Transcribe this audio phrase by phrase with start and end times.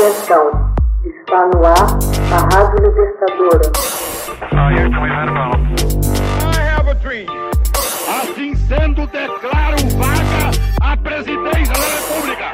[0.00, 0.72] Atenção,
[1.04, 1.98] está no ar
[2.32, 3.70] a Rádio Libertadora.
[8.08, 10.50] Assim sendo, declaro vaga
[10.80, 12.50] a presidência da República.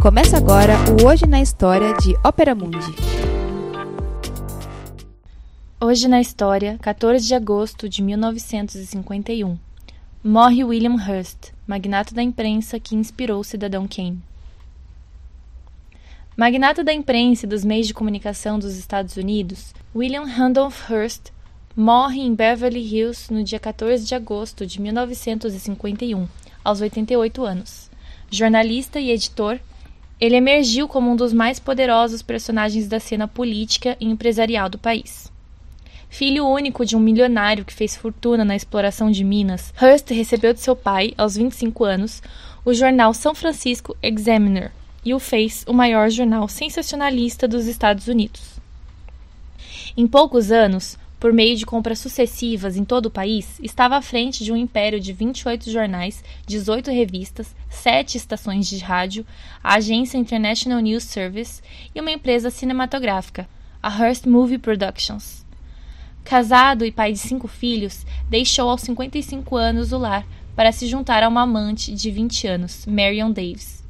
[0.00, 2.94] Começa agora o Hoje na História de Ópera Mundi.
[5.80, 9.58] Hoje na História, 14 de agosto de 1951.
[10.22, 14.22] Morre William Hearst, magnata da imprensa que inspirou o cidadão Kane.
[16.36, 21.32] Magnata da imprensa e dos meios de comunicação dos Estados Unidos, William Randolph Hearst
[21.74, 26.28] morre em Beverly Hills no dia 14 de agosto de 1951,
[26.62, 27.90] aos 88 anos.
[28.30, 29.58] Jornalista e editor,
[30.20, 35.32] ele emergiu como um dos mais poderosos personagens da cena política e empresarial do país.
[36.10, 40.60] Filho único de um milionário que fez fortuna na exploração de minas, Hearst recebeu de
[40.60, 42.22] seu pai, aos 25 anos,
[42.62, 44.70] o jornal São Francisco Examiner,
[45.06, 48.60] e o fez o maior jornal sensacionalista dos Estados Unidos.
[49.96, 54.42] Em poucos anos, por meio de compras sucessivas em todo o país, estava à frente
[54.42, 59.24] de um império de 28 jornais, 18 revistas, 7 estações de rádio,
[59.62, 61.62] a agência International News Service
[61.94, 63.48] e uma empresa cinematográfica,
[63.80, 65.46] a Hearst Movie Productions.
[66.24, 71.22] Casado e pai de cinco filhos, deixou aos 55 anos o lar para se juntar
[71.22, 73.85] a uma amante de 20 anos, Marion Davis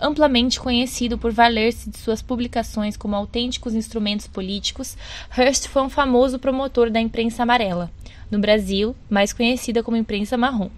[0.00, 4.96] amplamente conhecido por valer-se de suas publicações como autênticos instrumentos políticos,
[5.36, 7.90] Hearst foi um famoso promotor da imprensa amarela,
[8.30, 10.70] no Brasil, mais conhecida como imprensa marrom.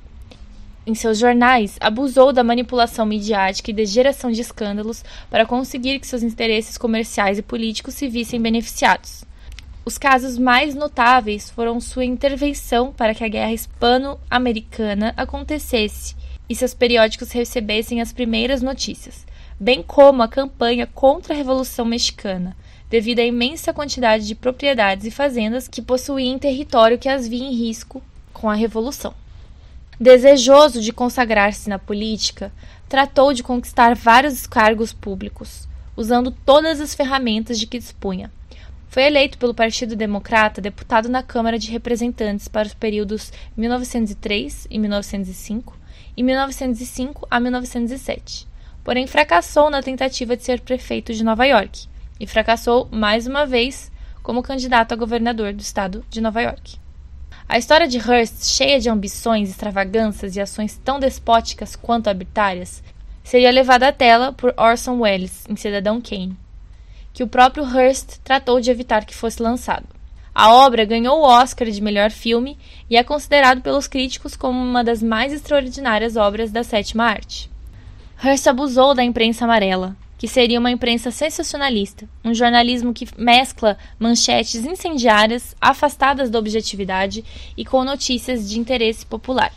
[0.84, 6.06] Em seus jornais, abusou da manipulação midiática e da geração de escândalos para conseguir que
[6.06, 9.24] seus interesses comerciais e políticos se vissem beneficiados.
[9.84, 16.16] Os casos mais notáveis foram sua intervenção para que a guerra hispano-americana acontecesse
[16.53, 19.27] e seus periódicos recebessem as primeiras notícias,
[19.58, 22.55] bem como a campanha contra a Revolução Mexicana,
[22.91, 27.42] devido à imensa quantidade de propriedades e fazendas que possuía em território que as via
[27.42, 28.02] em risco
[28.35, 29.14] com a Revolução.
[29.98, 32.52] Desejoso de consagrar-se na política,
[32.86, 38.30] tratou de conquistar vários cargos públicos, usando todas as ferramentas de que dispunha.
[38.89, 44.79] Foi eleito pelo Partido Democrata deputado na Câmara de Representantes para os períodos 1903 e
[44.79, 45.80] 1905
[46.17, 48.47] em 1905 a 1907,
[48.85, 51.89] porém fracassou na tentativa de ser prefeito de Nova York
[52.19, 53.91] e fracassou mais uma vez
[54.23, 56.77] como candidato a governador do estado de Nova York.
[57.48, 62.83] A história de Hearst, cheia de ambições, extravagâncias e ações tão despóticas quanto arbitrárias,
[63.24, 66.36] seria levada à tela por Orson Welles em Cidadão Kane,
[67.13, 69.86] que o próprio Hearst tratou de evitar que fosse lançado.
[70.34, 72.56] A obra ganhou o Oscar de melhor filme
[72.88, 77.50] e é considerado pelos críticos como uma das mais extraordinárias obras da sétima arte.
[78.24, 84.64] Hearst abusou da imprensa amarela, que seria uma imprensa sensacionalista, um jornalismo que mescla manchetes
[84.64, 87.22] incendiárias, afastadas da objetividade
[87.54, 89.52] e com notícias de interesse popular.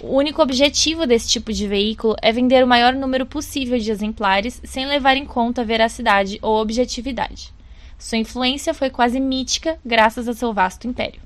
[0.00, 4.60] O único objetivo desse tipo de veículo é vender o maior número possível de exemplares
[4.64, 7.57] sem levar em conta veracidade ou objetividade.
[7.98, 11.20] Sua influência foi quase mítica graças a seu vasto império.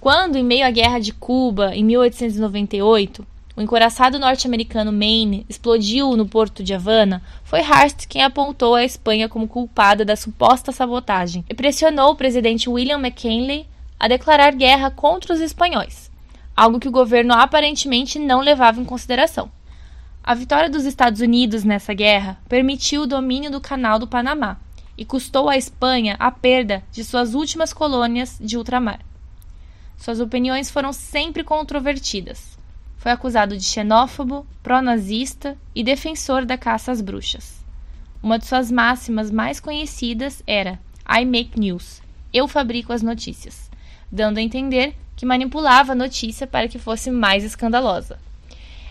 [0.00, 6.26] Quando, em meio à Guerra de Cuba, em 1898, o encoraçado norte-americano Maine explodiu no
[6.26, 11.54] porto de Havana, foi Hearst quem apontou a Espanha como culpada da suposta sabotagem e
[11.54, 13.68] pressionou o presidente William McKinley
[14.00, 16.10] a declarar guerra contra os espanhóis,
[16.56, 19.50] algo que o governo aparentemente não levava em consideração.
[20.22, 24.58] A vitória dos Estados Unidos nessa guerra permitiu o domínio do Canal do Panamá,
[24.96, 29.00] e custou à Espanha a perda de suas últimas colônias de ultramar.
[29.96, 32.58] Suas opiniões foram sempre controvertidas.
[32.96, 37.62] Foi acusado de xenófobo, pró-nazista e defensor da caça às bruxas.
[38.22, 40.78] Uma de suas máximas mais conhecidas era
[41.08, 42.00] I make news,
[42.32, 43.70] eu fabrico as notícias,
[44.10, 48.18] dando a entender que manipulava a notícia para que fosse mais escandalosa.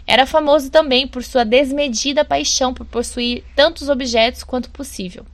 [0.06, 5.26] Era famoso também por sua desmedida paixão por possuir tantos objetos quanto possível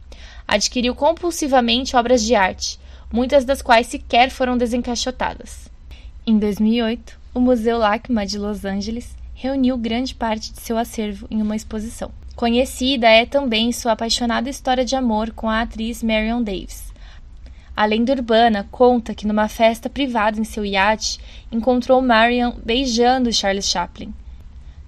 [0.50, 2.80] adquiriu compulsivamente obras de arte,
[3.13, 5.69] muitas das quais sequer foram desencaixotadas.
[6.25, 11.40] Em 2008, o Museu LACMA de Los Angeles reuniu grande parte de seu acervo em
[11.40, 12.12] uma exposição.
[12.36, 16.92] Conhecida é também sua apaixonada história de amor com a atriz Marion Davis.
[17.78, 21.19] A lenda urbana conta que numa festa privada em seu iate
[21.51, 24.13] encontrou Marion beijando Charles Chaplin.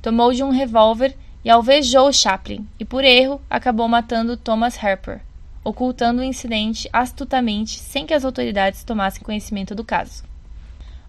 [0.02, 1.16] Tomou de um revólver
[1.46, 5.22] e alvejou Chaplin e, por erro, acabou matando Thomas Harper,
[5.64, 10.24] ocultando o incidente astutamente sem que as autoridades tomassem conhecimento do caso.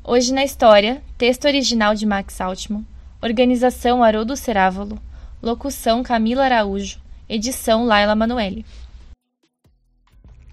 [0.05, 2.85] Hoje na história, texto original de Max Altman,
[3.23, 4.99] organização Haroldo Cerávolo,
[5.43, 8.67] locução Camila Araújo, edição Laila Manoeli.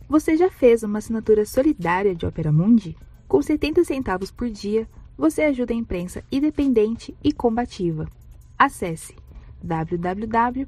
[0.07, 2.95] Você já fez uma assinatura solidária de Opera Mundi?
[3.27, 4.87] Com 70 centavos por dia,
[5.17, 8.07] você ajuda a imprensa independente e combativa.
[8.57, 9.15] Acesse
[9.61, 10.67] www